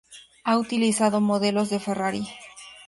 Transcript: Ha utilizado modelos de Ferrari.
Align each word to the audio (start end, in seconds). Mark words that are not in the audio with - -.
Ha 0.45 0.57
utilizado 0.57 1.21
modelos 1.21 1.69
de 1.69 1.77
Ferrari. 1.79 2.27